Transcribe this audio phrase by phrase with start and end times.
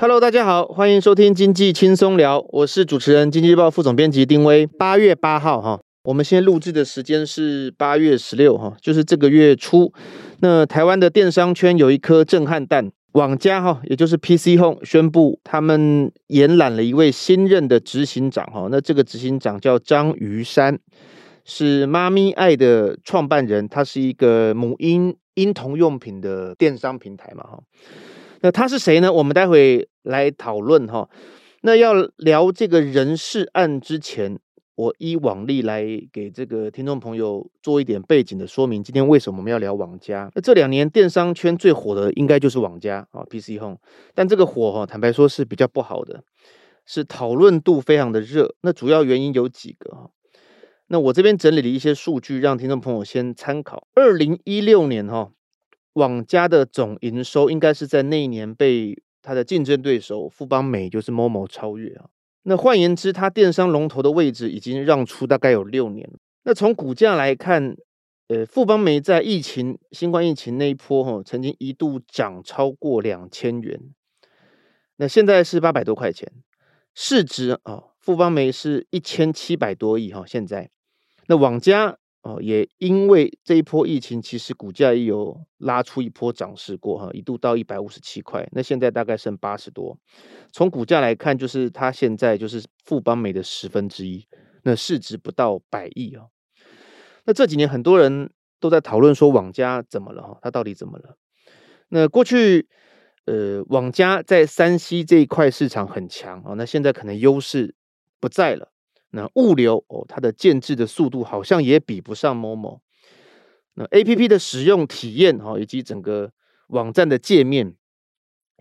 [0.00, 4.64] Hello，大家好，欢迎收听经济轻松聊，我是主持人、经济日报副总编辑丁威。
[4.64, 9.92] 八月八号哈，我们现在录制的时间是八月十六哈，就是这个月初。
[10.38, 18.68] 那台湾的电商圈有一颗震撼弹，网家哈，也就是 PC Home 宣布他们延揽了一位新任的执行长哈。
[18.70, 20.78] 那这个执行长叫张瑜珊，
[21.44, 27.58] 是妈咪爱的创办人，他是一个母婴婴童用品的电商平台嘛哈。
[28.40, 29.12] 那他是谁呢？
[29.12, 31.08] 我们待会来讨论哈。
[31.62, 34.38] 那要聊这个人事案之前，
[34.76, 38.80] 我依往例来给这个听众朋友做一点背景的说明。
[38.80, 40.30] 今天为什么我们要聊网家？
[40.36, 43.78] 那这两年电商圈最火的应该就是网家啊，PC Home。
[44.14, 46.22] 但这个火哈，坦白说是比较不好的，
[46.86, 48.54] 是讨论度非常的热。
[48.62, 50.10] 那主要原因有几个哈。
[50.86, 53.88] 那我这边整理了一些数据，让听众朋友先参考。
[53.96, 55.32] 二零一六年哈。
[55.98, 62.06] 网家的总营收应该是在那一年被它的竞争对手富邦美，就是 Momo 超越啊。
[62.44, 66.08] 那换言之，它电商龙头的位置已经让出大概有六年。
[66.44, 67.76] 那从股价来看，
[68.28, 73.78] 呃，富邦美在疫情、新冠疫情那一波哈，曾经一度涨超过两千元。
[74.96, 76.32] 那现在是八百多块钱，
[76.94, 80.24] 市值啊，富邦美是一千七百多亿哈。
[80.26, 80.70] 现在，
[81.26, 81.98] 那网家。
[82.28, 89.98] 哦，也因为这一波疫情，其实股价也有拉出一波涨势过哈，一度到一百五十七块，那现在大概剩八十多。
[90.52, 94.26] 从股价来看，就是它现在就是富邦美的十分之一，
[94.64, 96.26] 那市值不到百亿啊。
[97.24, 101.16] 那这几年很多人都在讨论说网家怎么了哈，它到底怎么了？
[101.88, 102.68] 那过去
[103.24, 107.74] 呃，网家在山西这一块市场很强啊，那现在可能优势
[108.20, 108.70] 不在了。
[109.10, 112.80] 那物流哦，它的建制的速度好像也比不上某某。
[113.74, 116.32] 那 APP 的使用体验哈，以及整个
[116.68, 117.74] 网站的界面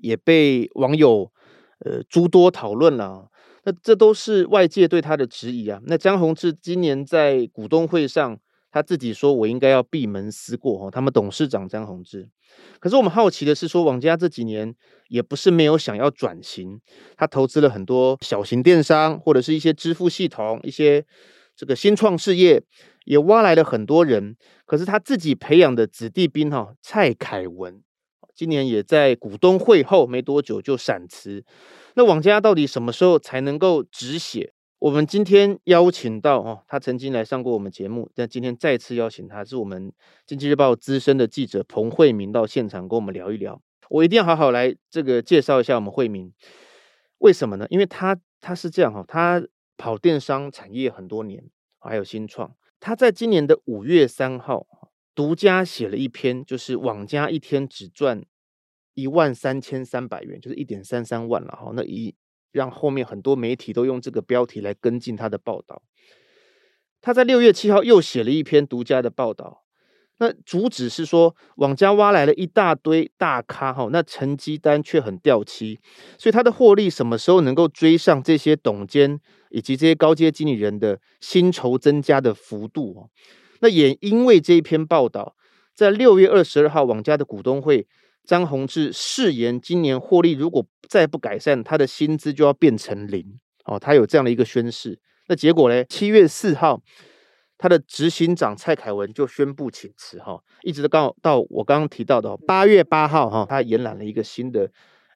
[0.02, 1.32] 也被网友
[1.80, 3.30] 呃诸多讨论了。
[3.64, 5.82] 那这都是外界对他的质疑啊。
[5.86, 8.40] 那江宏志今年在股东会上。
[8.72, 12.30] 他自己说：“我应该要闭门思过。”哈，他们董事长张宏志。
[12.80, 14.74] 可是我们好奇的是，说王家这几年
[15.10, 16.80] 也不是没有想要转型，
[17.16, 21.06] 他投资了很多小型电商，或者是一些支付系统，一些
[21.56, 22.62] 这个新创事业，
[23.06, 24.36] 也挖来了很多人。
[24.66, 27.82] 可是他自己培养的子弟兵哈，蔡凯文，
[28.36, 31.44] 今年也在股东会后没多久就闪辞。
[31.96, 34.54] 那王家到底什么时候才能够止血？
[34.80, 39.92] 我们今天邀请到哦，他曾经来上过我们节目，但今天再次邀请他，是我们
[40.26, 43.60] 经济日报资深的记者彭慧明到现场跟我们聊一聊。
[43.90, 46.32] 我一定要好好来这个介绍一下我们慧明，
[47.18, 47.66] 为什么呢？
[47.70, 49.44] 因为他他是这样哈，他
[49.78, 51.44] 跑电商产业很多年，
[51.80, 52.54] 还有新创。
[52.80, 54.68] 他在今年的五月三号
[55.16, 58.24] 独家写了一篇，就是网家一天只赚
[58.94, 61.72] 一万三千三百元，就是一点三三万了哈。
[61.74, 62.14] 那一
[62.52, 65.82] 让后面很多媒体都用这个标题来跟进他的报道。
[67.02, 69.64] 他在六月七号又写了一篇独家的报道，
[70.18, 75.80] 那主旨是说，网家挖来了一大堆大咖哈，那成绩单却很掉漆，
[76.18, 79.20] 所以他的获利什么时候能够追上这些董监
[79.52, 83.10] 以及这些高阶经理人的薪酬增加的幅度？
[83.60, 85.36] 那也因为这一篇报道，
[85.74, 87.88] 在六月二十二号网家的股东会。
[88.28, 93.40] 张宏志誓言，今年获利如果再不改善，他的薪资就要变成零。
[93.64, 95.00] 哦，他有这样的一个宣誓。
[95.30, 95.84] 那结果呢？
[95.86, 96.82] 七月四号，
[97.58, 100.20] 他的执行长蔡凯文就宣布请辞。
[100.20, 104.70] 哈，一直到到我刚刚提到的八月八号，哈，他延揽了一个新的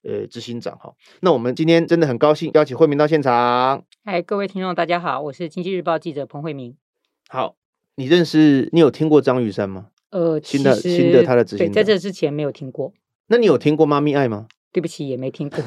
[0.04, 0.78] 呃执行长。
[0.78, 3.84] 哈，那我们今天真的很高兴邀请惠明到现场。
[4.06, 6.78] 嗨，各位听众，大家好，我是经济日报记者彭慧明。
[7.28, 7.58] 好，
[7.96, 9.88] 你认识你有听过张玉山吗？
[10.12, 12.94] 呃，新的新的他的执行长，在这之前没有听过。
[13.32, 14.48] 那你有听过妈咪爱吗？
[14.74, 15.64] 对不起，也没听过。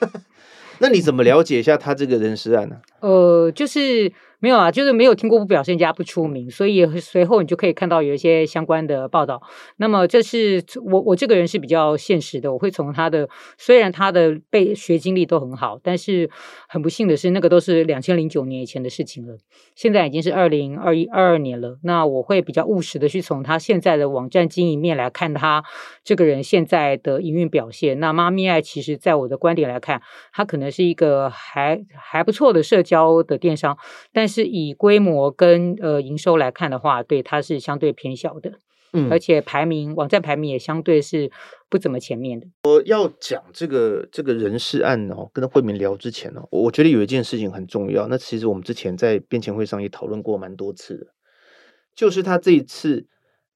[0.80, 2.80] 那你怎么了解一下他这个人事案呢？
[3.02, 4.10] 呃，就是。
[4.42, 9.40] 没有啊，就是没有听过，不表现家不出名，所以随后你就可以看到有一些相关的报道。
[9.76, 16.28] 那么这是我我这个人是比较现实的，我会从他的虽然他的被学经历都很好，但是
[16.68, 19.38] 很不幸的是，那个都是两千零九年以前的事情了，
[19.76, 21.78] 现在已经是二零二一二二年了。
[21.84, 25.62] 那我会比较务实的去从他现在的网站经营面来看他
[26.02, 28.00] 这个人现在的营运表现。
[28.00, 30.02] 那妈咪爱其实在我的观点来看，
[30.32, 32.91] 他可能是一个还还不错的社交
[33.24, 33.76] 的电商，
[34.12, 34.52] 但是。
[34.52, 38.58] 以规模跟呃营收来看的话，对它是相对偏小的，
[38.92, 41.30] 嗯，而且排名网站排名也相对是
[41.70, 42.46] 不怎么前面的。
[42.64, 48.08] 我要讲这个这个人事案哦，跟慧明聊之前哦，我觉得有一件事情很重要。
[48.08, 51.06] 那其实我们之前在编前会上也讨论过蛮多次的，
[51.94, 53.06] 就是他这一次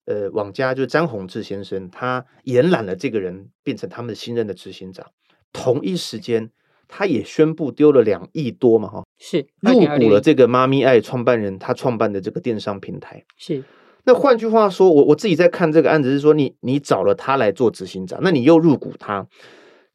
[0.07, 5.11] 呃网家就是张宏志先生，他延揽了这个人变成他们的新任的执行长。
[5.53, 6.51] 同一时间，
[6.89, 13.25] 他也宣布丢了两亿多嘛，哈，是入股了这个妈咪爱创办人他创办的这个电商平台。
[13.37, 13.63] 是，
[14.05, 19.27] 那换句话说，我我自己在看这个案子，是说你你找了他来做执行长，那你又入股他。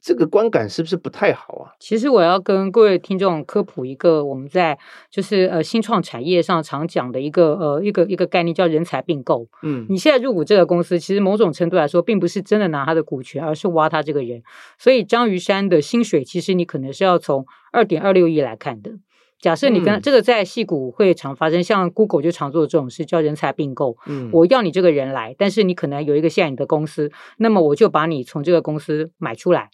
[0.02, 1.72] 这个观感是不是不太好啊？
[1.80, 4.78] 其实我要跟各位听众科普一个我们在
[5.12, 9.48] 就是呃新创产业上常讲的一个呃一个一个概念，叫人才并购。
[9.62, 14.42] 嗯，你现在入股这个公司，其实某种程度来说，并不是真的拿他的股权，而是挖他这个人。
[14.80, 18.92] 所以张于山的薪水，其实你可能是要从二点二六亿来看的。
[19.40, 23.98] 假设你跟、嗯、这个在戏股会常发生，像 Google 就常做这种事，叫人才并购。
[24.08, 29.70] 嗯，我要你这个人来，但是你可能有一个现有的公司，那么我就把你从这个公司买出来。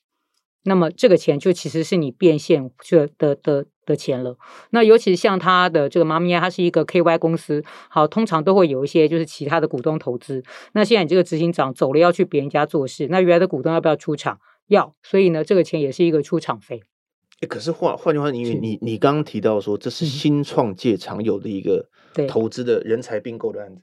[0.68, 4.38] 那么这个钱就其实是你变现这的的的钱了。
[4.72, 10.44] 那尤其像他的这个妈咪呀，它是一个 KY 公司，好，通常都会有一些就是其他的股东投资。
[10.74, 14.40] 那现在你这个执行长走了，要去别人家做事，那原来的股东要不要出场？
[14.68, 16.82] 要，所以呢，这个钱也是一个出场费。
[17.40, 21.88] 诶，可是换换句话，因为你你刚刚提到说这是新创界常有的一个
[22.28, 23.82] 投资的人才并购的案子，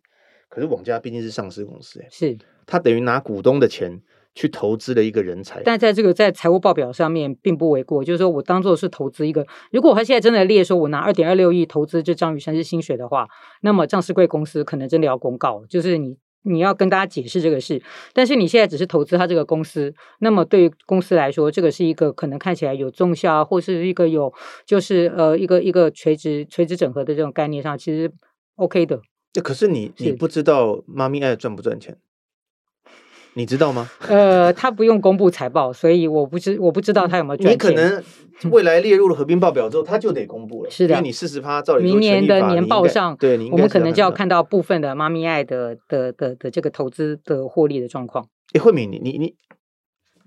[0.50, 4.02] 可是网家毕竟是上市公司，诶，是，他等于拿股东的钱。
[4.34, 8.02] 去投资的一个人才，但在这个在财务报表上面并不为过。
[8.02, 13.28] 就是说我当做是投资一个，如果他现在真的列说，我拿二点二六亿投资这张雨生是薪水的话，
[13.62, 17.80] 那么上市贵公司可能真的要公告，就是你你要跟大家解释这个事。
[18.12, 24.34] 但是你现在只是投资他这个公司，那么对于公司来说，这个是一个可能看起来有重效，或是一个有
[24.66, 28.12] 就是呃一个一个垂直垂直整合的这种概念上，其实
[28.56, 29.00] OK 的。
[29.42, 31.96] 可是你你不知道妈咪爱赚不赚钱？
[33.34, 33.88] 你知道吗？
[34.08, 37.52] 呃，他不用公布财报，所以我不知我不知道他有没有赚钱。
[37.52, 38.02] 你可能
[38.52, 40.70] 未来列入了合并报表之后，他就得公布了。
[40.70, 48.26] 是的，因为你四十趴照理明年的年报上，对，我们可能就要看到部分的妈咪爱的的的的，的这个投资的获利的状况。
[48.54, 49.34] 哎，慧敏，你你你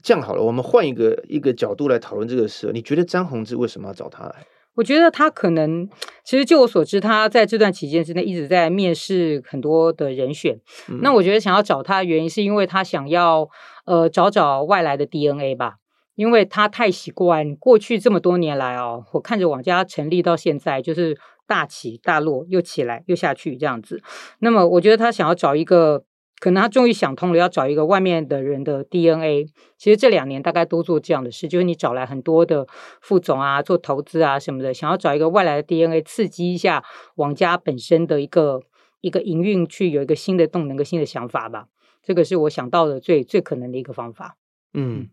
[0.04, 2.72] 这样好了，我们换一个一个角度来讨论这个事。
[2.74, 4.36] 你觉得张宏志为什么要找他来？
[4.78, 5.90] 我觉得他可能，
[6.24, 10.58] 其实就我所知，他在这段期间之内一直在面试很多的人选。
[10.88, 13.50] 嗯、那我觉得想要找他的原因，是因为他想要
[13.86, 15.78] 呃找找外来的 DNA 吧，
[16.16, 24.02] 因为他太习惯过去这么多年来哦，我看着网家成立到现在，就是大起大落，又起来又下去这样子。
[24.40, 26.04] 那么我觉得他想要找一个。
[26.40, 29.48] 可能他终于想通了，要找一个外面的人的 DNA。
[29.76, 32.68] 其实这两年大概都做这样的事，就是你找来很多的
[33.02, 36.84] 副总啊，做投资啊什么的，想要找一个外来的 DNA，刺激一下
[37.16, 38.62] 网家本身的一个
[39.02, 41.68] 一个营运，去有一个新的动能、跟新的想法吧。
[42.04, 44.38] 这个是我想到的最最可能的一个方法。
[44.76, 45.10] 嗯，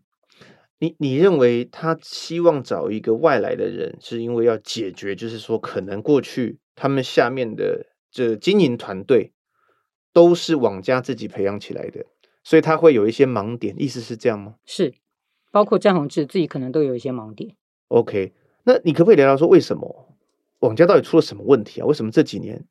[0.77, 9.31] 你你认为他希望找一个外来的人，是因为要解决，就是说可能过去他们下面的这经营团队。
[10.15, 12.05] 都是网家自己培养起来的，
[12.41, 14.55] 所以他会有一些盲点，意思是这样吗？
[14.63, 14.93] 是，
[15.51, 17.57] 包括詹宏志自己可能都有一些盲点。
[17.89, 18.31] OK，
[18.63, 20.15] 那你可不可以聊聊说为什么
[20.59, 21.85] 网家到底出了什么问题啊？
[21.85, 22.65] 为什么这几年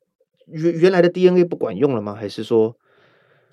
[0.47, 2.15] 原原来的 DNA 不管用了吗？
[2.15, 2.75] 还是说？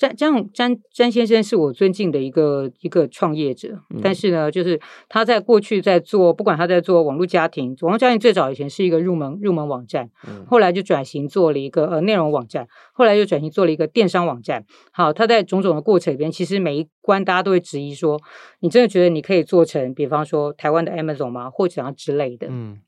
[0.03, 14.65] 詹詹詹詹先生是我尊敬的一个一个创业者，嗯、但是呢，就是他在过去在做，不管他在做网络家庭，网络家庭最早以前是一个入门入门网站，嗯、后来就转型做了一个呃内容网站，后来又转型做了一个电商网站。
[14.91, 18.21] 好，他在种种的过程里边，其实每一关大家都会质疑说，
[18.61, 22.49] 你真的觉得你可以做成，比方说台湾的 Amazon 吗，或者怎样之类的？
[22.51, 22.81] 嗯。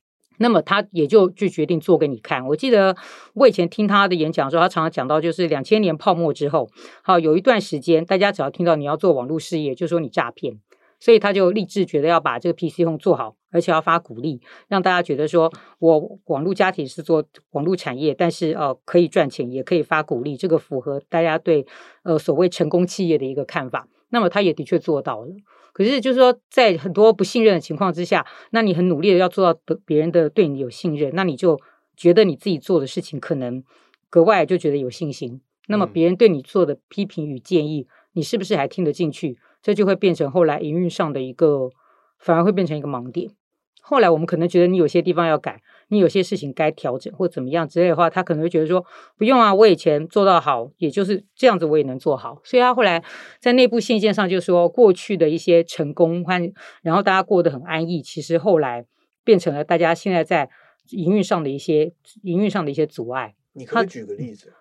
[0.44, 2.46] 那么他也就就决定做给你看。
[2.46, 2.94] 我记得
[3.32, 6.68] 我以前听他的演讲的时候，他常常讲到，就是两千年泡沫之后，
[7.00, 10.60] 好有一段时间，大家只要听到你要做网络事业，就说你诈骗，
[11.00, 21.64] 所以他就立志觉得要把这个 PC Home 做好，而且要发鼓励，让大家觉得说我网络家庭是做网络产业，但是呃可以赚钱，也可以发鼓励，这个符合大家对
[22.02, 23.88] 呃所谓成功企业的一个看法。
[24.10, 25.28] 那么他也的确做到了。
[25.74, 31.60] 可是，就是说，在很多不信任的情况之下，那你很努力的要做到别人的对你有信任，那你就
[31.96, 33.64] 觉得你自己做的事情可能
[34.08, 35.40] 格外就觉得有信心。
[35.66, 39.36] 那么别人对你做的批评与建议，你是不是还听得进去？
[39.60, 41.70] 这就会变成后来营运上的一个，
[42.18, 43.32] 反而会变成一个盲点。
[43.80, 45.60] 后来我们可能觉得你有些地方要改。
[45.94, 48.84] 你有些事情该调整或怎么样之类的话，他可能会觉得说
[49.16, 52.40] 不用啊，我以前做到好，也就是这样子，我也能做好。
[52.42, 53.02] 所以他后来
[53.40, 58.84] 在内部信件上就说，过去的一些成功和然后大家过得很安逸，其实后来
[59.22, 60.50] 变成了大家现在在
[60.90, 63.34] 营运上的一些营运上的一些阻碍。
[63.52, 64.52] 你可以举个例子，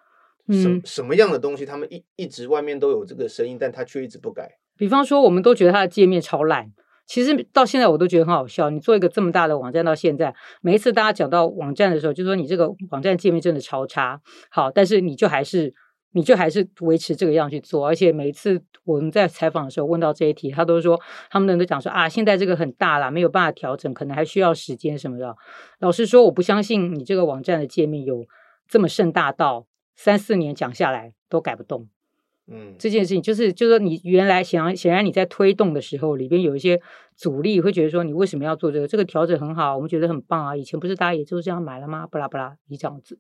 [0.50, 4.58] 什、嗯、什么样的东西，他们一一直外面都有这个声音，但他却一直不改。
[4.78, 6.72] 比方说，我们都觉得他的界面超烂。
[7.06, 8.70] 其实到现在我都觉得很好笑。
[8.70, 14.22] 你做一个这么大的网站，到现在每一次大家讲到网站的时候，就说你这个网站界面真的超差。
[14.50, 15.74] 好，但是你就还是
[16.14, 25.36] 你就还是维持这个样去做，而且每一次我们在采访的时候问到这一题，他都说他们人都讲说啊，现在这个很大了，没有办法调整，可能还需要时间什么的。
[25.80, 28.26] 老实说，我不相信你这个网站的界面有
[28.68, 31.90] 这么盛大到三四年讲下来都改不动。
[32.48, 36.82] 嗯，这件事情就是就是说你原来想显然你在推动的时候里边有一些
[37.16, 38.88] 阻力，会觉得说你为什么要做这个？
[38.88, 40.56] 这个调整很好，我们觉得很棒啊。
[40.56, 42.08] 以前不是大家也就是这样买了吗？
[42.08, 43.18] 不啦不啦，你这样子。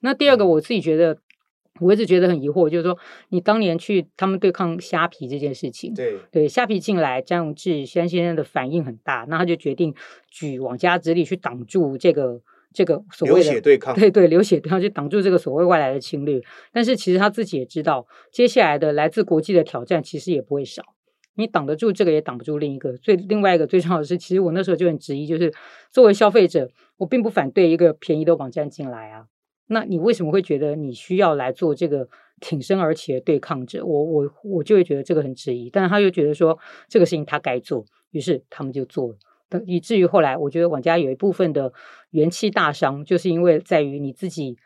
[0.00, 1.18] 那第二个，我自己觉得。
[1.80, 2.98] 我一直觉得很疑惑，就是说，
[3.30, 9.94] 你当年去他们对抗虾皮这件事情，对对，虾皮进来，张永志先生的反应很大，那他就决定
[10.28, 16.40] 举网家之力去挡住这个这个所谓的流血对抗，对对，流血对抗，就挡住这个所谓外来的侵略。
[16.72, 20.82] 但是其实他自己也知道，接下来的来自国际的挑战其实也不会少，
[21.34, 22.96] 你挡得住这个，也挡不住另一个。
[22.96, 25.52] 最另外一个最重要的是，其实我那时候就很质疑，就是
[25.90, 29.26] 作为消费者，我并不反对一个便宜的网站进来啊。
[29.68, 32.06] 那你为什么会觉得你需要来做这个
[32.40, 33.84] 挺身而起的对抗者？
[33.84, 39.16] 我我我就会觉得这个很质疑，但是他又觉得说这个事情他该做，于是他们就做了。
[39.66, 41.72] 以至于后来，我觉得网家有一部分的
[42.10, 44.56] 元气大伤，就是因为在于你自己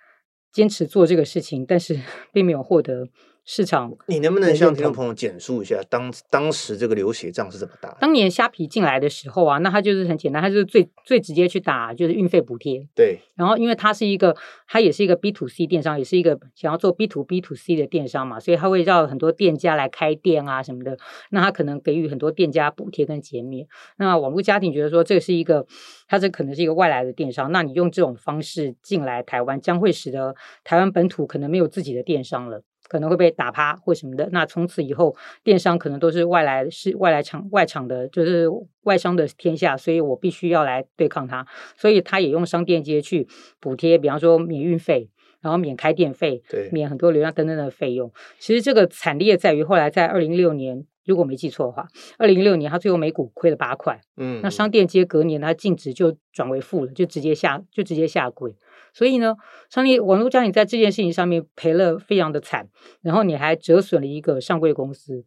[0.53, 1.99] 坚持做这个事情，但是
[2.33, 3.09] 并没有获得。
[3.49, 7.99] 市场，你能不能向听众朋友简述一下当当时这个流血仗是怎么打的？
[8.01, 12.85] 当年虾皮进来的时候啊，那它就是很简单，它就是最最直接去打就是运费补贴。
[12.93, 13.21] 对。
[13.37, 14.35] 然后，因为它是一个，
[14.67, 20.99] 它也是一个 B to C 电商，也是一个想要做 B to B to C 的电商嘛，所以它会让很多店家来开店啊什么的。
[21.31, 23.69] 那它可能给予很多店家补贴跟减免。
[23.99, 25.65] 那网络家庭觉得说这是一个，
[26.09, 30.35] 它这可能是一个外来的电商，那你用这种方式进来台湾，将会使得
[30.65, 32.63] 台湾本土可能没有自己的电商了。
[32.89, 38.49] 可能会被打趴或什么的，那从此以后电商可能都是外来是外来厂外厂的，就是
[38.83, 43.27] 外商的天下，所以我必须要来对抗它，所以他也用商店街去
[43.61, 48.13] 补贴，比方说免运费，然后免开店费，对，免很多流量等等的费用。
[48.39, 58.55] 其实这个惨烈在于后来在二零一六年，如果没记错的话，二零一六年它最后每股亏了八块，嗯，那商店街隔年它净值就转为负了，就直接下就直接下柜。
[58.93, 59.37] 所以呢，
[59.71, 62.69] 商业网络家你在这件事情上面赔了非常的惨，
[63.03, 65.25] 然后你还折损了一个上柜公司。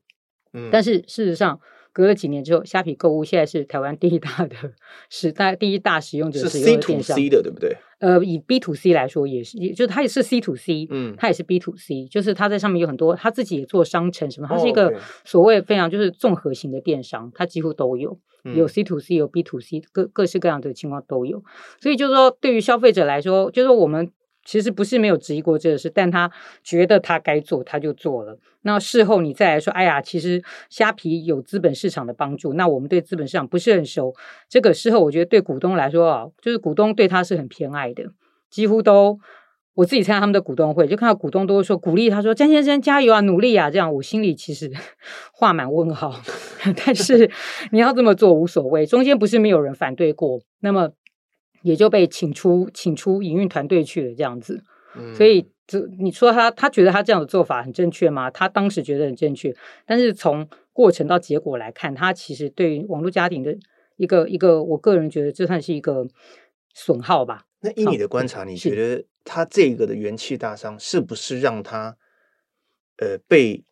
[0.54, 1.60] 嗯，但是事实上，
[2.00, 4.56] 隔了几年之后，虾皮购物现在是台湾第一大的
[5.10, 7.76] 使大第一大使用者使用的电商，是 C to C 的，对不对？
[8.00, 14.94] 呃，以 B to C 来说，也是，也就是它也是 C to C，嗯，它也是 B to C，就是它在上面有很多，它自己也做商城什么，它是一个
[15.26, 18.18] 所谓非常就是综合型的电商，它几乎都有，
[18.56, 21.44] 有 C to C，有 B to C，各各式各样的情况都有，
[21.82, 24.10] 所以就是说，对于消费者来说，就是我们。
[24.50, 26.32] 其实不是没有质疑过这个事，但他
[26.64, 28.36] 觉得他该做，他就做了。
[28.64, 30.42] 那事后你再来说，哎呀，其实
[30.72, 34.12] 虾皮有资本市场的帮助，那我们对资本市场不是很熟。
[34.50, 38.06] 这个事后，我觉得对股东来说啊，就是股东对他是很偏爱的，
[38.50, 39.20] 几乎都
[39.76, 44.72] 我自己参加他们的股东会，就看到股东都说鼓励他说：“詹先生加油啊，努力啊！”这样我心里其实
[45.32, 46.20] 画满问号。
[46.84, 47.30] 但是
[47.72, 50.42] 你要这么做无所谓，中间不是没有人反对过。
[50.62, 50.90] 那么。
[51.62, 54.64] 也就被请出请出营运团队去了，这样子。
[54.96, 58.32] 嗯、所以这你说他他觉得他这样的做法很正确吗？
[58.32, 63.56] 他当时觉得很正确，但是从过程到结果来看，他其实对于网络家庭的
[63.98, 66.08] 一个一个，我个人觉得这算是一个
[66.74, 67.46] 损耗吧。
[67.62, 71.98] 那以你的观察，嗯、你觉得他这个的元气大伤是不是让他
[72.98, 73.64] 呃被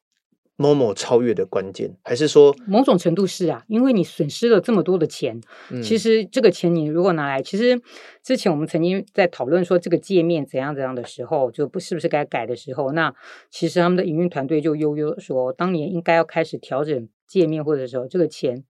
[0.57, 7.79] ？Momo 超越的关键，还是说某种程度是啊，因为你损失了这么多的钱，嗯、其实这个钱你如果拿来，其实
[8.23, 13.13] 之前我们曾经在讨论说这个界面怎样怎样的时候，就不是不是该改的时候，那
[13.51, 18.63] 其实他们的营运团队就悠悠说，当年应该要开始调整界面，或者说这个钱，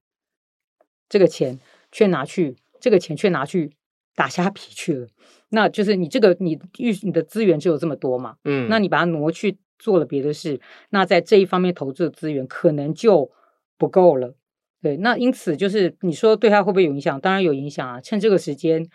[1.07, 1.57] 这个钱
[1.89, 3.71] 却拿去，这个钱却拿去
[4.13, 5.07] 打虾皮去了，
[5.51, 9.57] 那就是你这个你预你的资源只有这么多嘛，嗯，那你把它挪去。
[9.77, 13.31] 做了别的事，那在这一方面投资的资源可能就
[13.77, 14.35] 不够了。
[14.81, 17.19] 对，那因此就是你说对他会不会有影响？
[17.19, 17.99] 当然有影响啊！
[17.99, 18.87] 趁这个时间，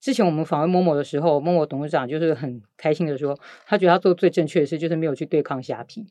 [0.00, 6.06] 之前我们访问 Momo 的时候，Momo 董事长就是很开心的说，他觉得他做最正确的事就是没有去对抗虾皮。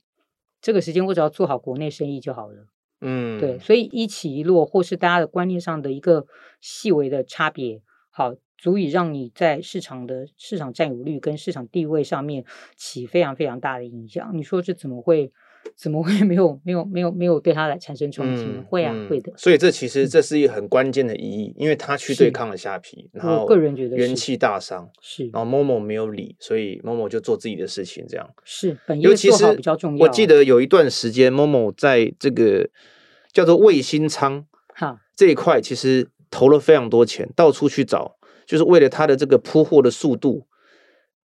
[0.62, 2.68] 这个时间我只要做好国内生意就好了。
[3.02, 6.26] 嗯，对，所以一起一落，或是大家的观念上的一个
[6.62, 8.36] 细微的差别，好。
[8.64, 12.46] 足以让你在市场的市场占有率跟市场地位上面
[12.78, 14.32] 起非常非常大的影响。
[14.34, 15.34] 你说这怎么会
[15.76, 18.44] 怎么会没有没有没有没有对他来产生冲击？
[18.46, 19.34] 嗯、会啊，嗯、会的。
[19.36, 25.30] 所以这其实这是一个很关键的意义，因为他去对抗了虾皮，然后个人觉得元气大伤，是。
[25.34, 28.78] 然后 Momo 没有理，所以 Momo 就做自己的事情，这样是。
[28.88, 30.06] 本业做好比较重要。
[30.06, 32.70] 我记得有一段时间，Momo 在这个
[33.34, 38.16] 叫做卫星仓哈这一块，其实投了非常多钱，到处去找。
[38.46, 40.48] 就是为了它的这个铺货的速度，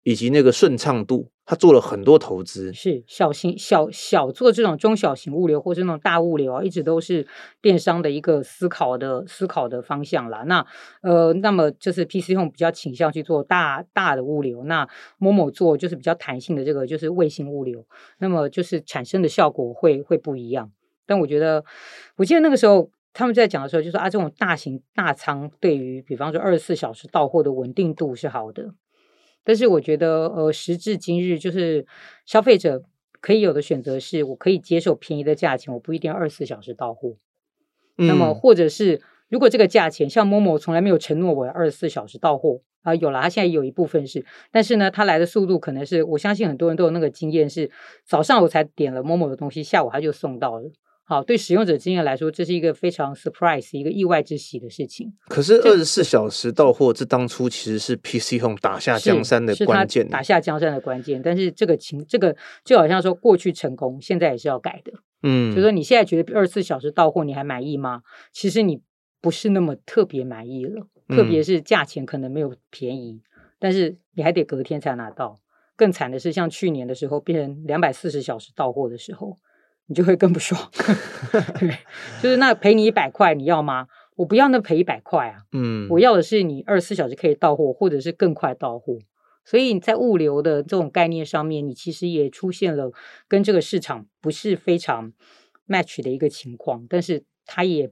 [0.02, 2.72] 以及那个顺畅度，他做了很多投资。
[2.72, 7.26] 是小型小小做这种中小型物流，或是那种大物流啊，一直都是
[7.60, 10.44] 电商的一个思考的思考的方向啦。
[10.46, 10.64] 那
[11.02, 17.84] 呃，那么就是 PC Home 比较倾向去做大大的物流，那 Momo 做就是比较弹性的这个就是卫星物流，
[18.18, 20.70] 那么就是产生的效果会会不一样。
[21.06, 21.64] 但我觉得，
[22.16, 22.90] 我记得那个时候。
[23.12, 28.74] 他们在讲的时候就说啊，这种大型大仓对于比方说二十四小时到货的稳定度是好的，
[29.42, 31.86] 但是我觉得呃，时至今日，就是
[32.26, 32.82] 消费者
[33.20, 37.16] 可以有的选择是，我可以接受便宜的价钱，我不一定要二十四小时到货。
[37.96, 47.70] 嗯、那么或者是如果这个价钱像 Momo 从来没有承诺我要二十四小时到货啊，有了，他现在有一部分是，但是呢，他来的速度可能是我相信很多人都有那个经验是，
[48.04, 50.70] 早上我才点了 Momo 的东西，下午他就送到了。
[51.08, 55.10] 好，对使用者经验来说，这是一个非常 surprise、一个意外之喜的事情。
[55.28, 61.22] 可是二十四小时到货，这当初其实是 PC Home 打下江山的关键，打下江山的关键。
[61.22, 64.92] 但是这个情，这个就好像说过去成功，现在也是要改的。
[65.22, 68.02] 嗯，就是说你现在觉得二十四小时到货，你还满意吗？
[68.30, 68.82] 其实你
[69.22, 73.22] 不是那么特别满意了，特别是价钱可能没有便宜，嗯、
[73.58, 75.38] 但是你还得隔天才拿到。
[75.74, 79.38] 更惨的是，像去年的时候变成两百四十小时到货的时候。
[79.88, 80.70] 你就会更不爽，
[81.58, 81.78] 对，
[82.22, 83.88] 就是那赔你一百块，你要吗？
[84.16, 88.98] 我不要那赔一百块啊，嗯，我要的是你二十四小时可以到货，或者是更快到货。
[89.44, 92.92] 所以你在物流的这种概念上面，你其实也出现了
[93.26, 95.12] 跟这个市场不是非常
[95.66, 97.90] match 的一个情况，但是他也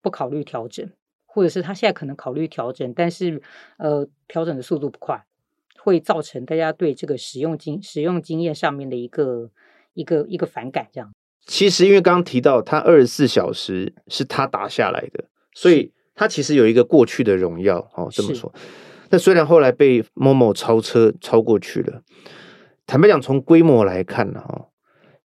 [0.00, 0.88] 不考虑调整，
[1.26, 3.42] 或者是他现在可能考虑调整，但是
[3.78, 5.24] 呃，调整的速度不快，
[5.80, 9.50] 会造成大家对这个使用经使用经验上面的一个
[9.94, 11.12] 一个一个反感，这样。
[11.46, 15.24] 其实，因为刚刚提到他二十四小时是他打下来的，
[15.54, 18.08] 所以他其实有一个过去的荣耀哦。
[18.10, 18.52] 这么说，
[19.10, 22.02] 那虽然后来被 Momo 超车超过去了，
[22.86, 24.68] 坦白讲，从规模来看呢，哈，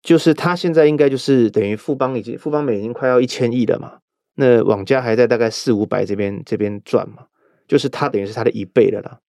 [0.01, 3.99] 就是他现在应该就是等于富邦已经富邦美已经快要一千亿了嘛，
[4.35, 7.27] 那网家还在大概四五百这边这边赚嘛，
[7.67, 9.19] 就是他等于是他的一倍了啦。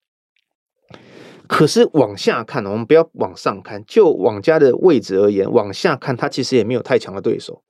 [1.48, 7.62] 可是往下看，我们不要往上看，就网家的位置而言，往下看，它其实也没有太强的对手。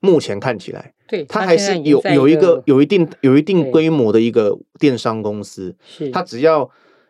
[0.00, 5.76] 目前看起来，对，它还是有有一个有一定有一定规模的一个电商公司。
[5.86, 6.68] 是，它只要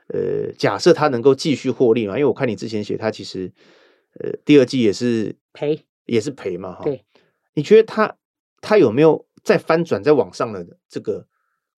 [0.09, 3.51] 呃，假设它能够继续获利嘛，因为我看你之前写，它其实
[4.21, 6.85] 呃，第二季也是赔，也是赔嘛，哈。
[6.85, 7.03] 对，
[7.55, 8.15] 你觉得它
[8.61, 11.27] 它有没有再翻转再往上的这个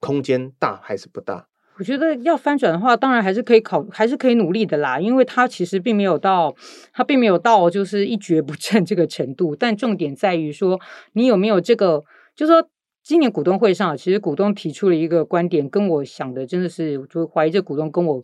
[0.00, 1.46] 空间大还是不大？
[1.78, 5.00] 我觉得要翻转的话，当然还是可以考，还是可以努力的啦。
[5.00, 6.54] 因为它其实并没有到，
[6.92, 9.56] 它并没有到就是一蹶不振这个程度。
[9.56, 10.80] 但重点在于说，
[11.14, 12.04] 你有没有这个？
[12.36, 12.68] 就是说，
[13.02, 18.20] 今年股东会上，其实股东提出了一个观点，跟我想的真的是，我就怀疑这股东跟我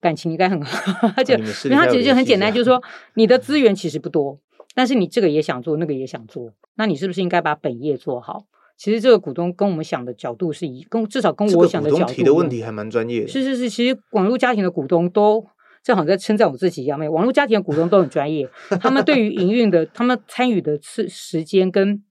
[0.00, 1.08] 感情应该很 好。
[1.16, 2.82] 而且，因为他其实就很简单，就是说，
[3.14, 4.38] 你的资源其实不多，
[4.74, 8.44] 但是你这个也想做，那个也想做，那你是不是应该把本业做好？
[8.76, 12.12] 其实这个股东跟我们想的角度是一，跟至少跟我想的角度。
[12.12, 13.28] 提的问题还蛮专业的。
[13.28, 15.46] 是是是，其实网络家庭的股东都
[15.82, 18.48] 正好在称赞我自己一样，没有网络家庭的股东都很专业，
[18.80, 22.02] 他们对于营运的，他们参与的次时间跟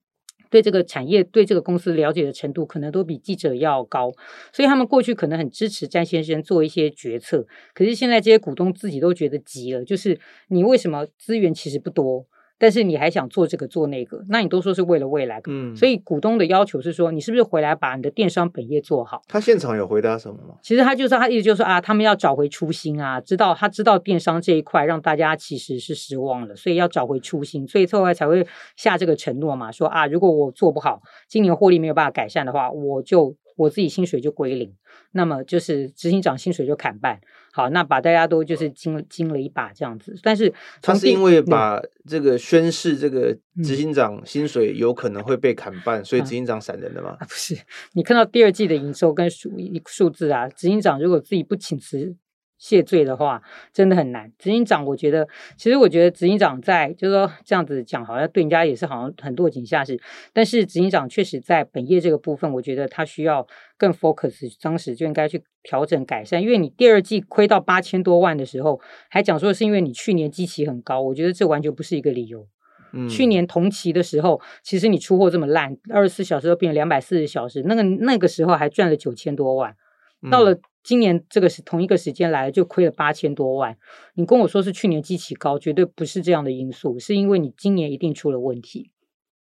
[0.50, 4.12] 对这个产业、对这个公司了解的程度，可能都比记者要高，
[4.54, 12.26] 所以他们过去可能很支持詹先生做一些决策，可是现在这些股东自己都觉得急了，就是你为什么资源其实不多？
[12.58, 19.22] 但是你还想做这个做那个，那你都说是为了未来，嗯，所以股东的要求是说，你是不是回来把你的电商本业做好？
[19.28, 20.56] 他现场有回答什么吗？
[20.62, 33.36] 其实他就是他意思就是说啊，他们要找回初心啊，知道他知道电商这一块让大家其实是失望了，所以要找回初心，所以后来才会下这个承诺嘛，说啊，如果我做不好，今年获利没有办法改善的话，我就。
[33.56, 34.74] 我自己薪水就归零，
[35.12, 37.20] 那么就是执行长薪水就砍半，
[37.52, 40.14] 好，那把大家都就是惊惊了一把这样子。
[40.22, 47.16] 但是他是因为把这个宣誓这个执行长薪水有可能会被砍半，嗯、所以执行长闪人的吗？
[47.20, 47.58] 啊，不是，
[47.94, 49.50] 你看到第二季的营收跟数
[49.88, 52.16] 数字啊，执行长如果自己不请辞。
[52.58, 53.42] 谢罪的话
[53.74, 54.32] 真的很难。
[54.40, 60.00] 执行长，我觉得，其实我觉得执行长在，就是说这样子讲，好像对人家也是好像很落井下石。
[60.32, 63.46] 但是执行长确实在本业这个部分，我觉得他需要
[63.78, 66.42] 更 focus，当时就应该去调整改善。
[66.42, 72.48] 因为你第二季亏到八千多万的时候，还讲说是因为你去年基期很高，我觉得这完全不是一个理由。
[72.94, 79.76] 嗯，去年同期的时候，其实你出货这么烂，二十四小时都变成两百四十小时，那个那个时候还赚了九千多万，
[80.32, 80.58] 到了。
[80.86, 83.76] 今年这个是同一个时间来就亏了八千多万。
[84.14, 88.92] 你跟我说是去年基期高，绝对不是这样的因素，是因为你今年一定出了问题，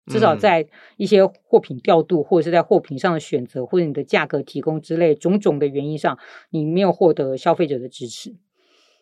[0.06, 6.17] 至少在一些货品调度或者是在货品上的选择，或者你的价格提供之类种种的原因上，
[6.49, 8.38] 你没有获得消费者的支持。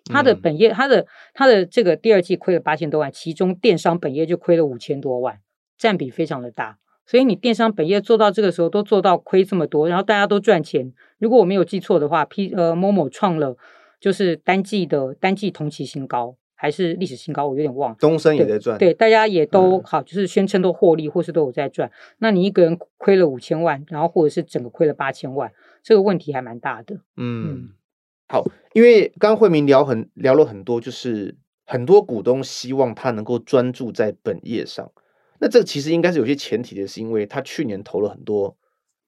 [0.06, 5.42] 它的本业，它的它的这个第二季亏了八千多万，其中电商本业就亏了五千多万，
[5.78, 6.80] 占比非常的大。
[7.12, 10.94] 所以你电商本业做到这个时候都做到亏这么多，然后大家都赚钱。
[11.18, 13.58] 如果我没有记错的话，P 呃 Momo 创了
[14.00, 17.98] 就是单季的单季同期新高，还是历史新高，我有点忘了。
[18.00, 21.90] 东升也在赚，对，大家也都好，就是宣称都获利或是都有在赚。
[21.90, 25.52] 嗯、那你一个人亏了五千万，然后或者是整个亏了八千万，
[25.84, 26.96] 这个问题还蛮大的。
[27.18, 27.70] 嗯，嗯
[28.30, 34.90] 好，因为刚刚慧明聊很聊了很多，就是很多股东希望他能够专注在本业上。
[35.42, 38.56] 那这个其实应该是有些前提的，是因为他去年投了很多，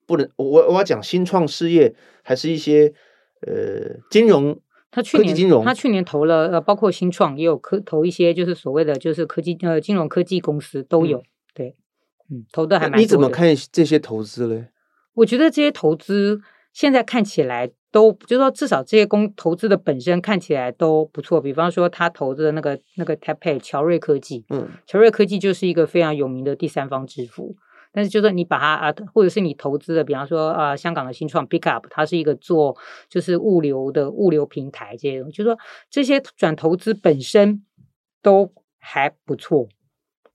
[0.08, 1.94] 不能我我要讲新创事业，
[2.24, 2.92] 还是一些
[3.42, 11.76] 呃金融，他去年金融，他去年投了呃包括新创也有科投一些就是所谓的就是科技呃金融科技公司都有，嗯、对，
[12.32, 12.98] 嗯，投的还蛮的。
[12.98, 14.70] 你怎么看这些投资嘞？
[15.14, 16.42] 我觉得这些投资
[16.74, 17.72] 现在看起来。
[17.94, 21.40] 都就是说，至少这些公投资的本身看起来都不错。
[21.40, 27.56] 比方说，他投资的那个那个 TapPay 乔瑞科技，嗯，乔瑞科技就是一个非常有名的第三方支付。
[27.92, 32.76] 但是，就是你把它啊，或者是你投资的，比方说啊，香港的新创 Pickup，它是一个做
[33.08, 35.60] 就是物流的物流平台，这些东西，就是说
[35.92, 37.64] 这些转投资本身
[38.24, 39.68] 都还不错。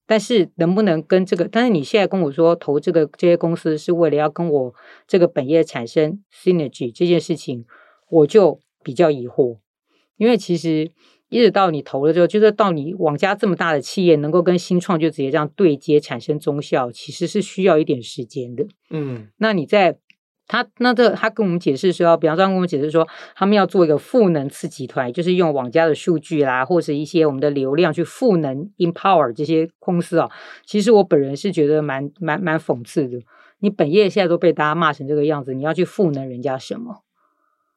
[0.09, 1.47] 但是能不能跟这个？
[1.47, 4.75] 但是你现在跟我说投这个这些公司是为了要跟我
[5.07, 7.66] 这个本业产生 synergy 这件事情，
[8.09, 9.59] 我就比较疑惑。
[10.16, 10.90] 因为其实
[11.29, 18.66] 一直到你投了之后，就是到你网家这么大的企业能够跟新创就直接这样对接产生综效，其实是需要一点时间的。
[18.90, 19.99] 嗯，那你在。
[20.49, 23.07] 他那这他跟我们解释说，比方说跟我们解释说，
[23.37, 30.31] 他们要做一个赋能次集团，就是用网家的数据啦，或者一些我们的流量去赋能 empower 这些公司哦。
[30.65, 33.21] 其实我本人是觉得蛮蛮蛮讽刺的。
[33.61, 37.03] 你本业现在都被大家骂成这个样子，你要去赋能人家什么？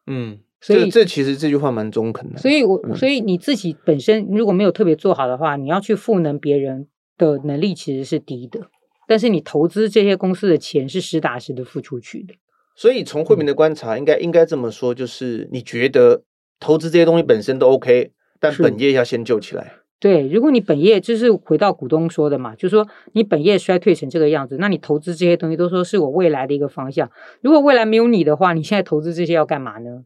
[0.07, 2.37] 嗯，所以这，其实这句话蛮中肯的。
[2.37, 8.69] 所以我，我所以你自己本身如果没有特别做好的话，你要去赋能别人的能力其实是低的。
[9.07, 12.35] 但是你投资这些公司的钱是实打实的付出去的。
[12.75, 16.23] 所以从慧明的观察，应该应该这么说，就是你觉得
[16.59, 19.73] 投资这些东西本身都 OK，但本业要先救起来。
[19.99, 27.11] 对，如果你本业就是回到股东说的嘛，就是说你本业衰退成这个样子，那你投资这些东西都说是我未来的一个方向。
[27.41, 30.03] 如果未来没有你的话，你现在投资这些要干嘛呢？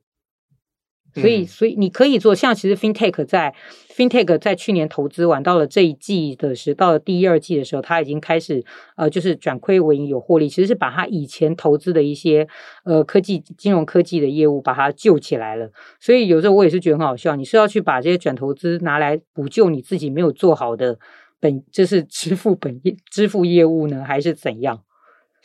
[1.15, 3.55] 所以，所以你可以做，像其实 FinTech 在
[3.95, 8.63] FinTech 在去年投资完，到了这一季的时，到了第一二季的时候，它已经开始
[8.97, 12.47] 呃，就是转亏为盈有获利，其实是把它以前投资的一些
[12.83, 15.71] 呃科技金融科技的业务把它救起来了。
[16.01, 20.99] 所以有时候我也是觉得很好笑，你是要去把这些转投资拿来补救你自己没有做好的
[21.39, 24.81] 本，就是支付本业支付业务呢，还是怎样？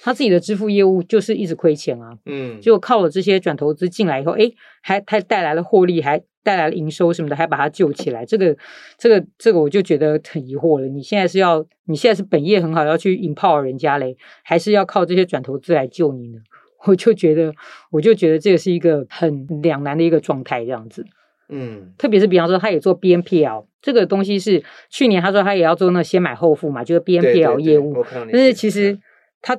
[0.03, 8.25] 他自己的支付业务就是一直亏钱啊，嗯，就靠了这些转投资进来以后，哎，还还带来了获利，还带来了营收什么的，还把它救起来。
[8.25, 8.57] 这个
[8.97, 10.89] 这个这个我就觉得很疑惑了。
[10.89, 16.39] 你现在是要你现在是本业很好，要去 empower 人家嘞，还是要靠这些转投资来救你呢？
[16.87, 17.53] 我就觉得
[17.91, 21.05] 我就觉得这个是一个很两难的一个状态，这样子。
[21.51, 28.99] 嗯，特别是比方说，他也做 BNPL 这个东西，是去年他说他也要做那先买后付嘛，就是 BNPL 业务，但是其实。
[29.43, 29.59] 他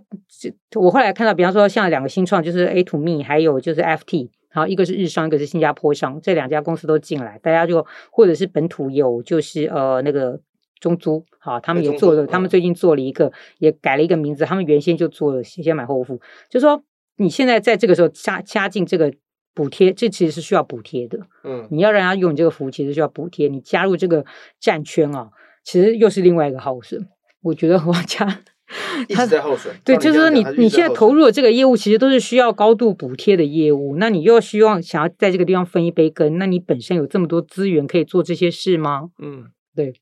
[0.76, 10.40] 我后来看到，比方说像两个新创，就是 A to Me，还有就是 FT，好，一个是日商，一个是新加坡商，这两家公司都进来，大家就或者是本土有就是呃那个
[10.80, 16.84] 中租，好，他们也做了，他们最近做了一个，也改了一个名字，他们原先就做了先买后付，就是说
[17.18, 19.12] 你现在在这个时候加加进这个
[19.56, 24.26] 补贴，这其实是需要补贴的，嗯，你要让他用你这个服务，其实需要补贴，你加入这个
[24.60, 25.32] 战圈啊，
[25.64, 27.08] 其实又是另外一个好事，
[27.42, 28.42] 我觉得我加。
[29.08, 33.96] 一直在耗损，对，就是说你你现在投入的这个业务，其实都是需要高度补贴的业务。
[33.98, 39.10] 那你又希望想要在这个地方分一杯羹，那你本身有这么多资源可以做这些事吗？
[39.20, 39.94] 嗯，对，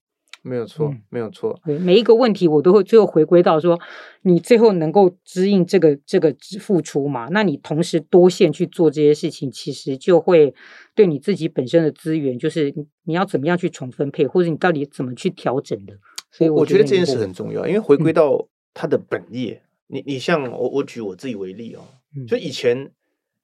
[0.44, 1.60] 没有错，嗯、没有错。
[1.66, 3.80] 对，每一个问题我都会最后回归到说，
[4.22, 7.28] 你最后能够支应这个这个付出嘛？
[7.32, 10.54] 那你同时多线去做这些事情，其实就会
[10.96, 12.74] 对你自己本身的资源，就是
[13.06, 15.94] 你要怎么样去重分配，或者你到底怎么去调整的。
[16.32, 18.48] 所以我觉得这件事很重要，因为回归到。
[18.74, 21.82] 他的本业，你你像我，我举我自己为例哦，
[22.28, 22.92] 就以前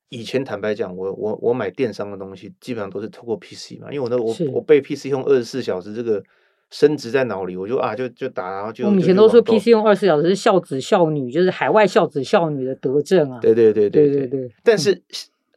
[0.10, 6.24] 以前坦白讲，我我我买电商的东西，基本上都是透过 PC 嘛，因为我那我我被 PC 用二十四小时这个
[6.70, 13.40] 升值在脑里，我就啊就就打，然后就我们以前都说 PC 用二十四小时是孝子孝女，就是海外孝子孝女的德政啊。
[13.40, 14.52] 对对对对对对。
[14.64, 15.02] 但是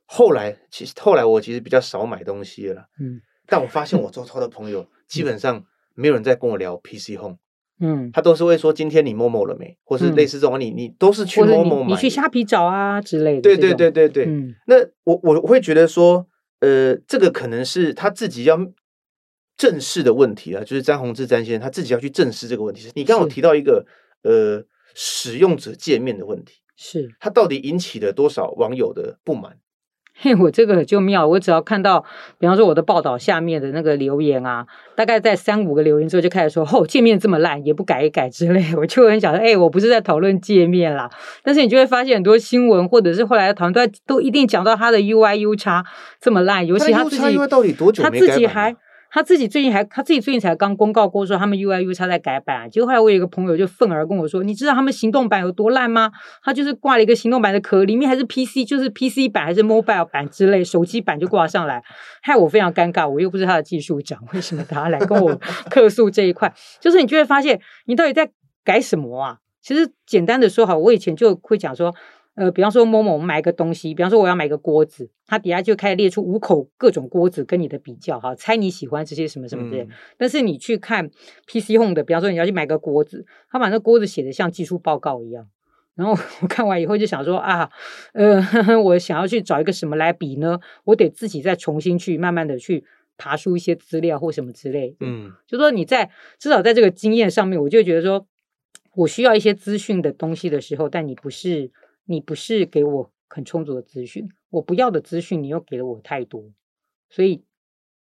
[0.06, 7.36] 后来其实后来我其实比较少买东西了，嗯，但我发现我周遭的朋友基本上没有人在跟我聊 PC Home。
[7.80, 13.42] 嗯，他都是会说今天你 Momo 了没，或是类似这种，你你都是去 Momo 买，你去虾皮找啊之类的。
[13.42, 14.24] 对对对对对。
[14.26, 16.26] 嗯，那我我会觉得说，
[16.60, 18.58] 呃，这个可能是他自己要
[19.56, 22.90] 正视的问题啊，就是詹宏志詹先生他自己要去正视这个问题。
[22.94, 23.86] 你刚刚有提到一个
[24.22, 24.64] 呃
[24.94, 29.58] 使用者界面的问题，是他到底引起了多少网友的不满？
[30.20, 32.04] 嘿，我这个就妙，我只要看到，
[32.38, 41.08] 比方说我的报道下面的那个留言啊，大概在三五个留言之后就开始说，哦，界面这么烂，也不改一改之类，我就很想说，哎，我不是在讨论界面啦，
[41.44, 45.84] 但是你就会发现很多新闻或者是后来的讨论都都一定讲到他的 UI UX
[46.20, 48.74] 这么烂，尤其他自己他到底多久他自己还。
[49.10, 56.10] 他自己最近还，他自己最近才刚公告过说他们 UI UX 在改版，结果后来我有一个朋友就愤而跟我说：“你知道他们行动版有多烂吗？
[56.42, 61.82] 他就是挂了一个行动版的壳，里面还是 PC，就是 PC 版还是 Mobile 版之类，手机版就挂上来，
[62.22, 63.08] 害我非常尴尬。
[63.08, 65.34] 我又不是他的技术长，为什么他来跟我
[65.70, 66.52] 客诉这一块？
[66.78, 68.30] 就是你就会发现，你到底在
[68.62, 69.38] 改什么啊？
[69.62, 71.94] 其实简单的说好，我以前就会讲说。”
[72.38, 79.82] 呃，比方说某某买个东西，比方说我要买个锅子，它底下就开始列出五口各种锅子跟你的比较哈，猜你喜欢这些什么什么之类。
[79.82, 81.10] 嗯、但是你去看
[81.48, 85.48] PC Home 的，比方说你要去买个锅子，他把那锅子写的像技术报告一样。
[85.96, 87.68] 然后 我看完以后就想说啊，
[88.12, 90.60] 呃呵呵， 我想要去找一个什么来比呢？
[90.84, 92.84] 我得自己再重新去慢慢的去
[93.16, 94.94] 爬出一些资料或什么之类。
[95.00, 98.24] 嗯，就说你在至少在这个经验上面，我就觉得说
[98.94, 101.72] 我需要一些资讯的东西的时候，但你不是。
[102.10, 106.42] 你不是给我很充足的资讯，我不要的资讯你又给了我太多，
[107.10, 107.44] 所以，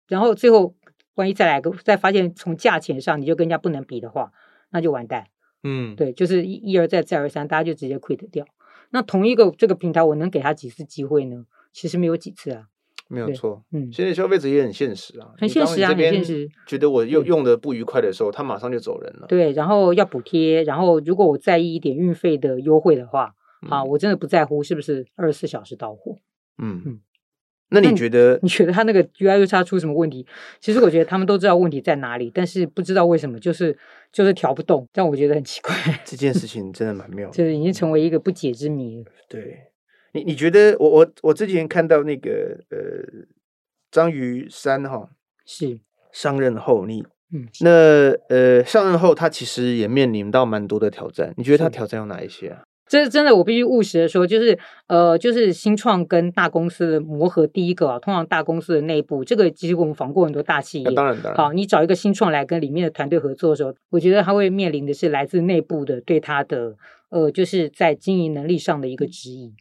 [0.08, 0.74] 然后最后
[1.14, 4.32] 万一再来个再发现从价钱上你就跟人家不能比的话，
[4.72, 5.28] 那就完蛋。
[5.62, 8.44] 嗯，对，就是一一而再再而三，大家就直接 quit 掉。
[8.90, 11.46] 那同一个这个平台，我能给他几次机会呢？
[11.72, 12.70] 其实没有几次啊。
[13.08, 16.50] 没有错，嗯，现在消费者也很现实啊，很现实啊，很现实。
[16.66, 19.28] 觉得我用用的不愉快的时候，他马上就走人了。
[19.28, 23.36] 对，然后要补贴，然后如果我在意一点运费的优惠的话。
[23.70, 26.18] 好，我真的不在乎是不是二十四小时到货。
[26.58, 27.00] 嗯嗯，
[27.70, 28.40] 那你觉得？
[28.42, 30.26] 你觉得他那个 U I U 差出什么问题？
[30.60, 33.78] 其实我觉得他们都知道问题在哪里，但是不知道为什么就是
[34.12, 35.74] 就是调不动，让我觉得很奇怪。
[36.04, 39.06] 这件事情真的蛮妙的， 就是已经成为一个不解之谜。
[39.30, 39.72] 对，
[40.14, 43.26] 你你觉得我我我之前看到那个呃
[43.90, 45.10] 章鱼三哈
[45.46, 45.80] 是
[46.12, 52.64] 上任后你嗯那呃上任后他其实也面临到蛮多的挑战，你觉得他挑战有哪一些啊？
[52.92, 57.48] 这是真的，我必须务实的说，就是呃，就是新创跟大公司的磨合。
[57.48, 60.92] 第一个啊，通常大公司的内部，这个其实我们访过很多大企业。
[60.92, 61.36] 当然，当然。
[61.38, 66.76] 好，你找一个新创来跟里面的团队合作的时候，我觉得他会面临的是来自内部的对他的
[67.12, 69.54] 呃，就是在经营能力上的一个质疑。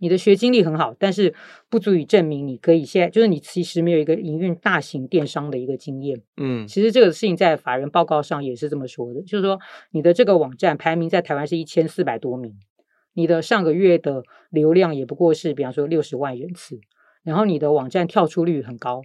[0.00, 1.34] 你的学经历很好，但是
[1.68, 6.22] 不足以证明你可以现在，就是你其实没有一个营运大型电商的一个经验。
[6.36, 9.58] 嗯，其实这个事情在法人报告上也是这么说的，就是说
[9.90, 12.54] 你的这个网站排名在台湾是一千四百多名，
[13.18, 16.78] 你的上个月的流量也不过是比方说六十万人次，
[17.24, 19.02] 然后你的网站跳出率很高，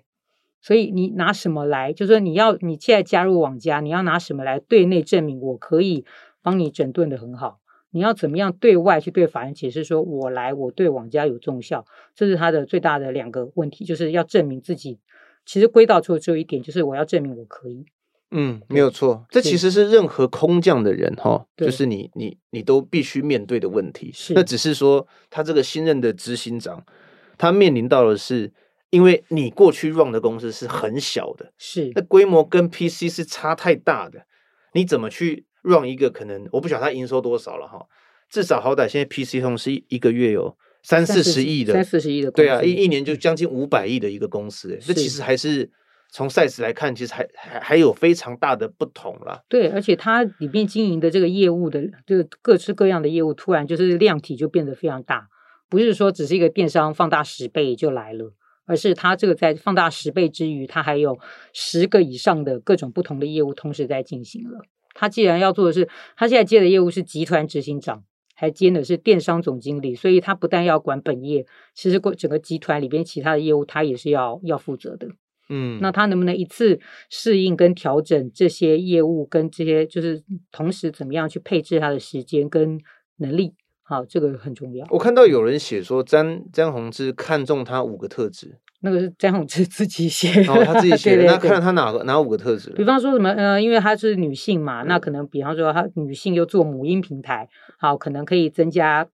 [0.61, 1.91] 所以你拿什么来？
[1.91, 6.05] 就是说你要你现在加入网家，你要拿什么来对内证明我可以
[6.43, 7.59] 帮你整顿得很好？
[7.89, 14.99] 你要怎么样对外去对法人解释说，我来，我对网家有重效，这是他的最大的两个问题，就是要证明自己。
[15.43, 17.87] 其实归到最后只有一点，就是我要证明我可以。
[18.31, 24.11] 嗯，没有错，这其实是任何空降的人哈，就是你你你都必须面对的问题。
[24.13, 26.83] 是，那只是说他这个新任的执行长，
[27.37, 28.51] 他面临到的是，
[28.89, 34.25] 因为你过去 run 的公司是很小的，是，那规模跟 PC 是差太大的，
[34.73, 37.85] 你怎么去？run 一个可能我不晓得他营收多少了哈，
[38.29, 45.71] 至少好歹现在 PC Home 是一个月有三四十亿的，三四十亿的，对啊，一一年就将近五百亿的一个公司，哎，这其实还是
[46.15, 49.41] 从 size 来看，其实还还还有非常大的不同啦。
[49.49, 55.27] 对，而且它里面经营的这个业务的这个各式各样的业务，突然就是量体就变得非常大，
[55.67, 58.31] 不是说只是一个电商放大十倍就来了，
[58.67, 61.17] 而是它这个在放大十倍之余，它还有
[61.51, 64.59] 十个以上的各种不同的业务同时在进行了。
[64.93, 68.03] 他既然要做的是，他现在接的业务是集团执行长，
[68.35, 75.07] 还兼的是电商总经理，所以他不但要管本业，其实整个集团里边其他的业务，他也是要要负责的。
[75.49, 76.79] 嗯，那他能不能一次
[77.09, 82.79] 适应跟调整这些业务，跟这些就是同时怎么样去配置他的时间跟
[83.17, 83.53] 能力？
[83.83, 84.87] 好，这个很重要。
[84.89, 88.57] 我看到有人写说，詹詹宏志看中他五个特质。
[88.85, 91.23] 那个是詹宏志自己写的，哦，他自己写的。
[91.23, 92.69] 那看到他哪个哪五个特质？
[92.71, 99.07] 比方说什么呃，因为她是女性嘛，嗯、那可能比方说她女性又做母婴平台，好，可能可以增加。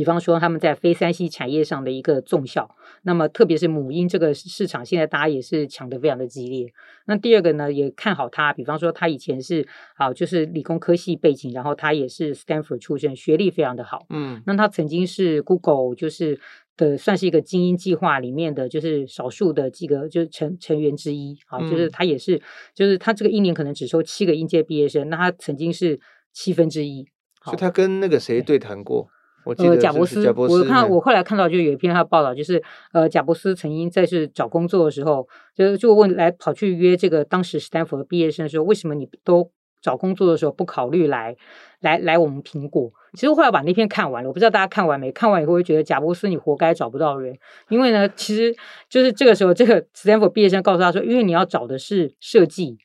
[0.00, 6.72] 比方说他们在非三 C 产业上的一个重效，那么特别是母婴这个市场，现在大家也是抢得非常的激烈。
[7.04, 14.06] 那第二个呢，也看好他，比方说他以前是啊就是理工科系背景，然后他也是 Stanford 出身，学历非常的好。
[14.08, 16.40] 嗯，那他曾经是 Google 就是。
[16.76, 22.40] 的算是一个精英计划里面的就是少数的几个就是成成员之一啊，就是他也是
[22.74, 26.00] 就是他这个一年可能只收七个应届毕业生，那他曾经是
[26.32, 27.06] 七分之一，
[27.44, 29.10] 所以他跟那个谁对谈过？
[29.44, 39.50] 我呃，贾伯斯，我看我后来看到就有一篇他的报道，就是呃，贾伯斯曾经在是找工作的时候，就就问来跑去约这个当时斯坦福的毕业生说，为什么你都
[39.80, 41.34] 找工作的时候不考虑来
[41.80, 42.92] 来来我们苹果？
[43.14, 45.10] 其实我后来把那篇看完了，我不知道大家看完没？
[45.10, 47.36] 看完以后会觉得贾伯斯你活该找不到人，
[47.70, 48.54] 因为呢，其实
[48.88, 52.78] 就是这个时候这个斯坦福毕业生告诉他说，因为你要找的是设计，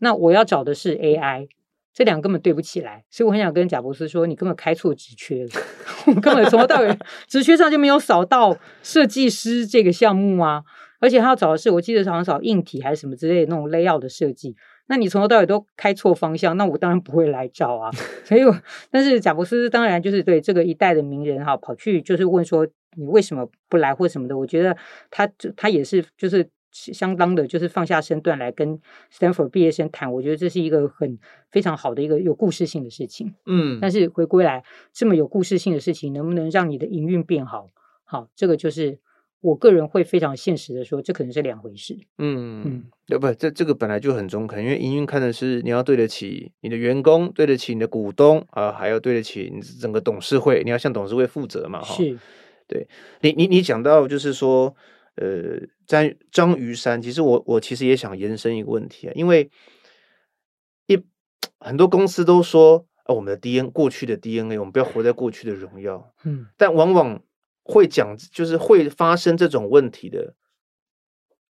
[0.00, 1.48] 那我要找的是 AI。
[1.96, 5.50] 这两个根本对不起来，所以我很想跟贾博士说，你根本开错职缺了，
[6.06, 10.62] 我根本从头到尾职缺上就没有扫到设计师这个项目啊，
[11.00, 14.54] 而且他要找的是，我记得好像找硬体还是什么之类的那种 layout 的设计，
[14.88, 17.90] 那你从头到尾都开错方向，那我当然不会来找啊。
[18.24, 18.54] 所以我，
[18.90, 24.76] 但是贾博士当然就是对这个一代的名人哈，跑去就是问说你为什么不来或什么的，我觉得
[25.10, 26.46] 他他也是就是。
[26.72, 28.78] 相当的，就是放下身段来跟
[29.10, 31.18] Stanford 毕业生谈，我觉得这是一个很
[31.50, 33.34] 非常好的一个有故事性的事情。
[33.46, 37.68] 嗯，但是回归来这么有故事性的事情，能不能让你的营运变好？
[38.04, 38.98] 好，这个就是
[39.40, 41.96] 我个人会非常现实的说，这可能是两回事。
[42.18, 51.80] 嗯嗯，要不这这个本来就很中肯，因为营运看的是你要对得起你的员工，对得起你的股东啊，还要对得起你整个董事会，你要向董事会负责嘛。
[51.80, 52.18] 哈，是，
[52.68, 52.86] 对
[53.22, 54.74] 你你你讲到就是说。
[55.16, 59.50] 呃，在张于山，其实我我其实也想延伸一个问题啊，因为
[60.86, 61.02] 一
[61.58, 67.22] 很多公司都说啊，我们的 DNA 过去的 DNA，我们不要活在过去的荣耀，嗯，但往往
[67.64, 70.34] 会讲，就是会发生这种问题的，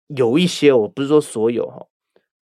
[0.09, 1.87] 有一些，我不是说所有哈，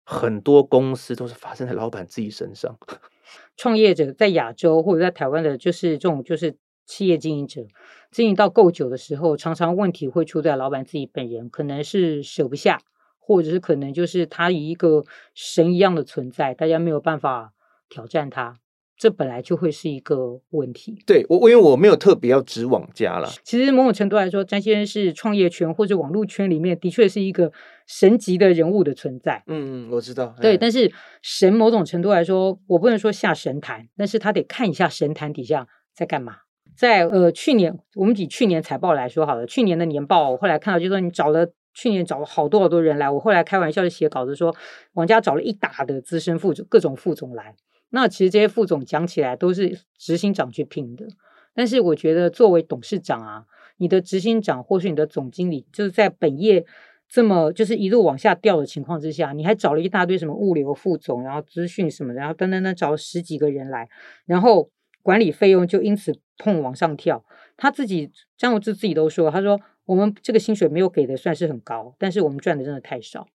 [0.04, 2.78] 很多公司都是发生在老板自己身上。
[3.56, 6.56] 创业者在亚洲或者在台湾的，就是这种就是。
[6.90, 7.64] 企业经营者
[8.10, 12.80] 经营到够久的时候，常常问题会出在老板自己本人，可能是舍不下，
[13.20, 17.52] 或者是可能就是他以一个神一样的存在，大家没有办法
[17.88, 18.58] 挑战他，
[18.96, 20.98] 这本来就会是一个问题。
[21.06, 23.28] 对我，因为我没有特别要指网家了。
[23.44, 27.52] 其实某种程度来说，詹先生是创业圈或者网络圈里面的确是一个
[27.86, 29.44] 神级的人物的存在。
[29.46, 30.34] 嗯嗯，我知道。
[30.40, 36.38] 对，但是神某种程度来说，我不能说下神坛，但是他得看一下神坛底下在干嘛。
[36.76, 44.54] 在呃去年，我们以去年财报来说好了，去年的年报，我后来看到就说你找了去年找了好多好多人来，我后来开玩笑就写稿子说，
[44.94, 47.54] 王家找了一打的资深副总，各种副总来。
[47.90, 51.06] 那其实这些副总讲起来都是执行长去聘的，
[51.54, 53.44] 但是我觉得作为董事长啊，
[53.76, 56.64] 你的执行长或是你的总经理，就是在本业
[57.08, 63.88] 这么就是一路往下掉的情况之下，你还找了一大堆什么物流副总，然后资讯什么的，然后等等等找了十几个人来，
[64.24, 64.70] 然后。
[65.02, 67.22] 管理费用就因此碰往上跳，
[67.58, 73.28] 他自己张荣志自己都说，他说我们这个薪水没有给的算是很高，但是我们赚的真的太少，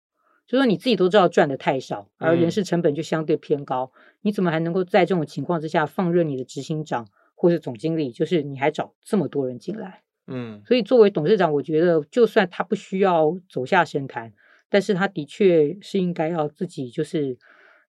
[0.46, 10.02] 就说你自己都知道赚的太少，而人事成本就相对偏高，嗯、你怎么还能够在这种情况之下放任你的执行长或是总经理，就是你还找这么多人进来？
[10.26, 14.32] 嗯，所以作为董事长，我觉得就算他不需要走下神坛，
[14.70, 17.36] 但是他的确是应该要自己就是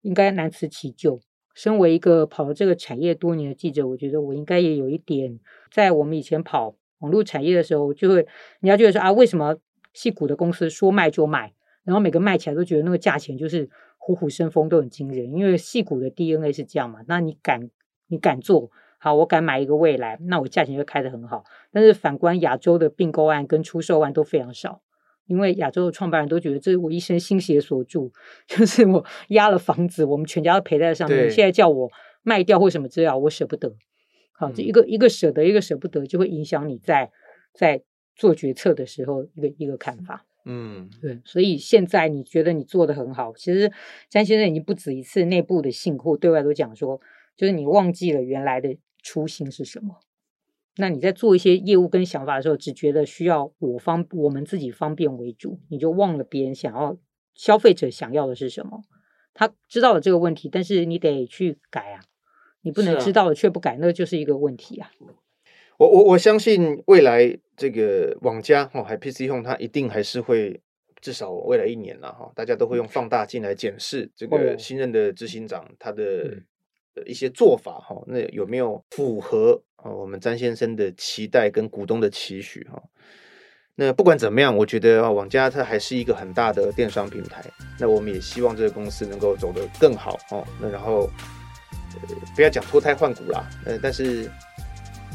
[0.01, 1.19] 应该难辞其咎。
[1.53, 5.39] 身为一个跑了这个产业多年的记者，我觉得我应该也有一点，
[5.71, 8.27] 在我们以前跑网络产业的时候，就会人
[8.63, 9.57] 家就会说啊，为什么
[9.93, 16.99] 戏骨的公司说卖就卖，然后每个卖起来都觉得那个价钱就是虎虎生风，都很惊人，因为戏骨的 DNA 是这样嘛。
[17.07, 17.69] 那你敢
[18.07, 21.43] 你敢做好，我敢买一个未来，那我价钱就开得很好。
[21.71, 24.81] 但是反观亚洲的并购案跟出售案都非常少。
[25.29, 28.11] 因为亚洲的创办人都觉得这是我一生心血所铸，
[28.47, 31.29] 就是我押了房子，我们全家都陪在上面。
[31.29, 31.89] 现在叫我
[32.23, 33.73] 卖掉或什么之类，我舍不得。
[34.33, 37.11] 好，这一个一个舍得，一个舍不得，就会影响你在
[37.53, 37.83] 在
[38.15, 40.25] 做决策的时候一个一个看法。
[40.45, 41.19] 嗯，对。
[41.25, 43.71] 所以现在你觉得你做的很好，其实
[44.09, 46.99] 詹先生已经不止一次内部的信或对外都讲说，
[47.37, 49.99] 就是你忘记了原来的初心是什么。
[50.79, 56.97] 那你在做一些业务跟想法的时候，只觉得需要我方我们自己方便为主，你就忘了别人想要
[57.35, 58.81] 消费者想要的是什么。
[59.33, 62.01] 他知道了这个问题，但是你得去改啊，
[62.61, 64.89] 你不能知道了却不改，那就是一个问题啊。
[65.77, 70.61] 我我我相信未来这个网家哦，还 PC Home，它一定还是会
[70.99, 76.37] 至少未来一年了哈，大家都会用放大镜来检视这个新任的执行长他的
[77.05, 79.61] 一些做法哈，那有没有符合？
[79.77, 82.83] 啊，我们詹先生的期待跟股东的期许哈，
[83.75, 87.41] 那不管怎么样，我觉得啊，网加它还是一个很大的电商平台。
[87.79, 90.45] 那我们也希望这个公司能够走得更好哦。
[90.59, 91.09] 那然后，
[91.93, 94.29] 呃，不要讲脱胎换骨啦，呃，但是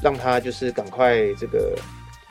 [0.03, 1.77] 让它就是赶快这个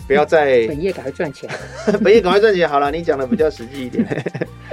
[0.07, 1.47] 不要再 本业赶快赚钱，
[2.03, 2.67] 本业赶快赚钱。
[2.67, 4.03] 好了，你讲的比较实际一点。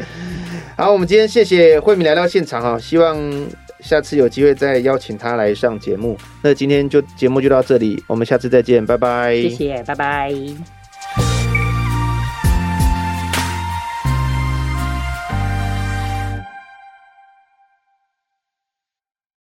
[0.79, 3.15] 好，我们今天谢谢慧敏来到现场哈，希望
[3.81, 6.17] 下次有机会再邀请他来上节目。
[6.43, 9.35] 那今天就节目就到这里，我们下次再见，拜拜。
[9.37, 10.80] 谢谢，拜拜。